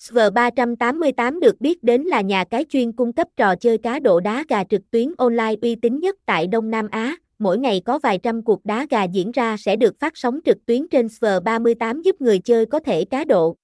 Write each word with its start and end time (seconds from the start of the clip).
SV388 0.00 1.40
được 1.40 1.60
biết 1.60 1.84
đến 1.84 2.02
là 2.02 2.20
nhà 2.20 2.44
cái 2.44 2.64
chuyên 2.68 2.92
cung 2.92 3.12
cấp 3.12 3.28
trò 3.36 3.56
chơi 3.56 3.78
cá 3.78 3.98
độ 3.98 4.20
đá 4.20 4.44
gà 4.48 4.64
trực 4.64 4.90
tuyến 4.90 5.12
online 5.18 5.54
uy 5.62 5.74
tín 5.74 6.00
nhất 6.00 6.16
tại 6.26 6.46
Đông 6.46 6.70
Nam 6.70 6.88
Á. 6.90 7.16
Mỗi 7.38 7.58
ngày 7.58 7.82
có 7.84 7.98
vài 7.98 8.18
trăm 8.18 8.42
cuộc 8.42 8.64
đá 8.64 8.86
gà 8.90 9.04
diễn 9.04 9.30
ra 9.30 9.56
sẽ 9.56 9.76
được 9.76 10.00
phát 10.00 10.16
sóng 10.16 10.40
trực 10.44 10.66
tuyến 10.66 10.88
trên 10.88 11.06
SV38 11.06 12.02
giúp 12.02 12.20
người 12.20 12.38
chơi 12.38 12.66
có 12.66 12.80
thể 12.80 13.04
cá 13.04 13.24
độ. 13.24 13.56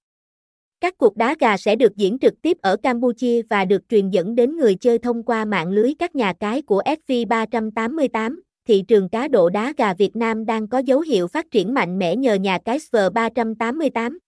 Các 0.80 0.98
cuộc 0.98 1.16
đá 1.16 1.34
gà 1.40 1.56
sẽ 1.56 1.76
được 1.76 1.96
diễn 1.96 2.18
trực 2.18 2.42
tiếp 2.42 2.56
ở 2.62 2.76
Campuchia 2.76 3.42
và 3.50 3.64
được 3.64 3.82
truyền 3.88 4.10
dẫn 4.10 4.34
đến 4.34 4.56
người 4.56 4.74
chơi 4.74 4.98
thông 4.98 5.22
qua 5.22 5.44
mạng 5.44 5.68
lưới 5.68 5.94
các 5.98 6.16
nhà 6.16 6.32
cái 6.32 6.62
của 6.62 6.82
SV388. 6.82 8.36
Thị 8.68 8.82
trường 8.88 9.08
cá 9.08 9.28
độ 9.28 9.48
đá 9.48 9.72
gà 9.76 9.94
Việt 9.94 10.16
Nam 10.16 10.46
đang 10.46 10.68
có 10.68 10.78
dấu 10.78 11.00
hiệu 11.00 11.26
phát 11.26 11.50
triển 11.50 11.74
mạnh 11.74 11.98
mẽ 11.98 12.16
nhờ 12.16 12.34
nhà 12.34 12.58
cái 12.64 12.78
SV388. 12.78 14.18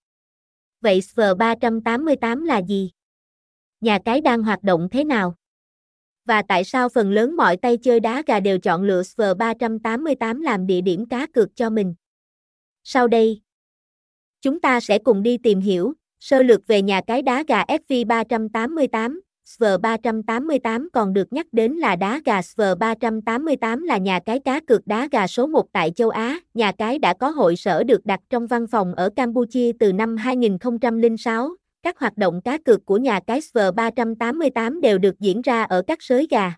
Vậy 0.81 0.99
SV388 0.99 2.45
là 2.45 2.61
gì? 2.61 2.91
Nhà 3.81 3.99
cái 4.05 4.21
đang 4.21 4.43
hoạt 4.43 4.63
động 4.63 4.87
thế 4.91 5.03
nào? 5.03 5.35
Và 6.25 6.41
tại 6.47 6.63
sao 6.63 6.89
phần 6.89 7.11
lớn 7.11 7.35
mọi 7.35 7.57
tay 7.57 7.77
chơi 7.77 7.99
đá 7.99 8.23
gà 8.27 8.39
đều 8.39 8.59
chọn 8.59 8.83
lựa 8.83 9.01
SV388 9.01 10.41
làm 10.41 10.67
địa 10.67 10.81
điểm 10.81 11.05
cá 11.09 11.27
cược 11.33 11.55
cho 11.55 11.69
mình? 11.69 11.95
Sau 12.83 13.07
đây, 13.07 13.41
chúng 14.41 14.59
ta 14.59 14.79
sẽ 14.79 14.99
cùng 14.99 15.23
đi 15.23 15.37
tìm 15.37 15.59
hiểu 15.59 15.93
sơ 16.19 16.43
lược 16.43 16.67
về 16.67 16.81
nhà 16.81 17.01
cái 17.07 17.21
đá 17.21 17.43
gà 17.47 17.63
SV388. 17.63 19.19
SV388 19.57 20.87
còn 20.93 21.13
được 21.13 21.33
nhắc 21.33 21.47
đến 21.51 21.73
là 21.73 21.95
đá 21.95 22.21
gà 22.25 22.41
SV388 22.41 23.85
là 23.85 23.97
nhà 23.97 24.19
cái 24.19 24.39
cá 24.39 24.59
cược 24.59 24.87
đá 24.87 25.07
gà 25.11 25.27
số 25.27 25.47
1 25.47 25.71
tại 25.71 25.91
châu 25.91 26.09
Á. 26.09 26.39
Nhà 26.53 26.71
cái 26.71 26.99
đã 26.99 27.13
có 27.13 27.29
hội 27.29 27.55
sở 27.55 27.83
được 27.83 28.05
đặt 28.05 28.19
trong 28.29 28.47
văn 28.47 28.67
phòng 28.67 28.95
ở 28.95 29.09
Campuchia 29.15 29.71
từ 29.79 29.93
năm 29.93 30.17
2006. 30.17 31.49
Các 31.83 31.99
hoạt 31.99 32.17
động 32.17 32.41
cá 32.41 32.57
cược 32.57 32.85
của 32.85 32.97
nhà 32.97 33.19
cái 33.27 33.39
SV388 33.39 34.81
đều 34.81 34.97
được 34.97 35.19
diễn 35.19 35.41
ra 35.41 35.63
ở 35.63 35.81
các 35.87 36.01
sới 36.01 36.27
gà. 36.29 36.53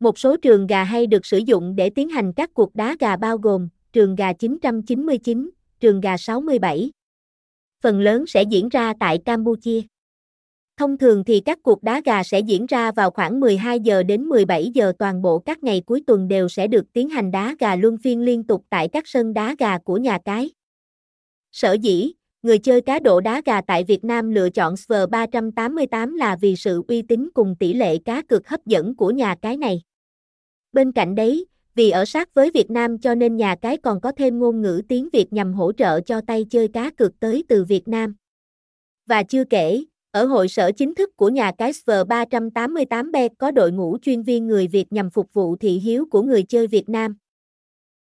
Một 0.00 0.18
số 0.18 0.36
trường 0.36 0.66
gà 0.66 0.84
hay 0.84 1.06
được 1.06 1.26
sử 1.26 1.38
dụng 1.38 1.76
để 1.76 1.90
tiến 1.90 2.08
hành 2.08 2.32
các 2.32 2.50
cuộc 2.54 2.74
đá 2.74 2.96
gà 3.00 3.16
bao 3.16 3.38
gồm 3.38 3.68
trường 3.92 4.14
gà 4.14 4.32
999, 4.32 5.50
trường 5.80 6.00
gà 6.00 6.16
67. 6.16 6.90
Phần 7.82 8.00
lớn 8.00 8.26
sẽ 8.26 8.42
diễn 8.42 8.68
ra 8.68 8.92
tại 9.00 9.18
Campuchia. 9.24 9.80
Thông 10.80 10.98
thường 10.98 11.24
thì 11.24 11.40
các 11.40 11.58
cuộc 11.62 11.82
đá 11.82 12.00
gà 12.04 12.22
sẽ 12.22 12.40
diễn 12.40 12.66
ra 12.66 12.92
vào 12.92 13.10
khoảng 13.10 13.40
12 13.40 13.80
giờ 13.80 14.02
đến 14.02 14.24
17 14.24 14.70
giờ 14.74 14.92
toàn 14.98 15.22
bộ 15.22 15.38
các 15.38 15.62
ngày 15.62 15.82
cuối 15.86 16.02
tuần 16.06 16.28
đều 16.28 16.48
sẽ 16.48 16.66
được 16.66 16.92
tiến 16.92 17.08
hành 17.08 17.30
đá 17.30 17.54
gà 17.58 17.76
luân 17.76 17.98
phiên 17.98 18.20
liên 18.20 18.44
tục 18.44 18.64
tại 18.70 18.88
các 18.88 19.08
sân 19.08 19.34
đá 19.34 19.54
gà 19.58 19.78
của 19.78 19.96
nhà 19.96 20.18
cái. 20.24 20.50
Sở 21.52 21.72
dĩ, 21.72 22.12
người 22.42 22.58
chơi 22.58 22.80
cá 22.80 22.98
độ 22.98 23.20
đá 23.20 23.42
gà 23.44 23.60
tại 23.60 23.84
Việt 23.84 24.04
Nam 24.04 24.30
lựa 24.30 24.50
chọn 24.50 24.76
SV 24.76 24.92
388 25.10 26.16
là 26.16 26.36
vì 26.40 26.56
sự 26.56 26.82
uy 26.88 27.02
tín 27.02 27.28
cùng 27.34 27.56
tỷ 27.58 27.72
lệ 27.72 27.98
cá 27.98 28.22
cược 28.22 28.48
hấp 28.48 28.66
dẫn 28.66 28.96
của 28.96 29.10
nhà 29.10 29.34
cái 29.42 29.56
này. 29.56 29.82
Bên 30.72 30.92
cạnh 30.92 31.14
đấy, 31.14 31.46
vì 31.74 31.90
ở 31.90 32.04
sát 32.04 32.34
với 32.34 32.50
Việt 32.50 32.70
Nam 32.70 32.98
cho 32.98 33.14
nên 33.14 33.36
nhà 33.36 33.56
cái 33.62 33.76
còn 33.76 34.00
có 34.00 34.12
thêm 34.12 34.38
ngôn 34.38 34.62
ngữ 34.62 34.82
tiếng 34.88 35.08
Việt 35.12 35.32
nhằm 35.32 35.52
hỗ 35.52 35.72
trợ 35.72 36.00
cho 36.00 36.20
tay 36.20 36.46
chơi 36.50 36.68
cá 36.68 36.90
cược 36.90 37.20
tới 37.20 37.44
từ 37.48 37.64
Việt 37.64 37.88
Nam. 37.88 38.14
Và 39.06 39.22
chưa 39.22 39.44
kể, 39.44 39.84
ở 40.10 40.24
hội 40.24 40.48
sở 40.48 40.72
chính 40.72 40.94
thức 40.94 41.16
của 41.16 41.28
nhà 41.28 41.52
cái 41.58 41.72
SV388 41.72 43.12
Bet 43.12 43.32
có 43.38 43.50
đội 43.50 43.72
ngũ 43.72 43.98
chuyên 44.02 44.22
viên 44.22 44.46
người 44.46 44.66
Việt 44.66 44.92
nhằm 44.92 45.10
phục 45.10 45.32
vụ 45.32 45.56
thị 45.56 45.70
hiếu 45.78 46.06
của 46.10 46.22
người 46.22 46.42
chơi 46.42 46.66
Việt 46.66 46.88
Nam. 46.88 47.16